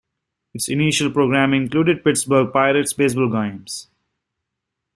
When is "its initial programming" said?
0.55-1.61